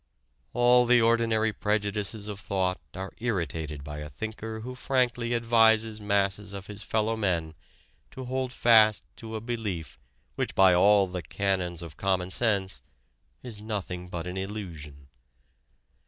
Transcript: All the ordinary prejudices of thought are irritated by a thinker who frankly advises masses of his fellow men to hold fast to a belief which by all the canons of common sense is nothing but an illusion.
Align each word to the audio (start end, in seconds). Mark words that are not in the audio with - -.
All 0.53 0.87
the 0.87 0.99
ordinary 0.99 1.53
prejudices 1.53 2.27
of 2.27 2.39
thought 2.39 2.79
are 2.95 3.13
irritated 3.19 3.83
by 3.83 3.99
a 3.99 4.09
thinker 4.09 4.61
who 4.61 4.73
frankly 4.73 5.35
advises 5.35 6.01
masses 6.01 6.53
of 6.53 6.65
his 6.65 6.81
fellow 6.81 7.15
men 7.15 7.53
to 8.09 8.25
hold 8.25 8.51
fast 8.51 9.03
to 9.17 9.35
a 9.35 9.39
belief 9.41 9.99
which 10.33 10.55
by 10.55 10.73
all 10.73 11.05
the 11.05 11.21
canons 11.21 11.83
of 11.83 11.97
common 11.97 12.31
sense 12.31 12.81
is 13.43 13.61
nothing 13.61 14.07
but 14.07 14.25
an 14.25 14.37
illusion. 14.37 15.07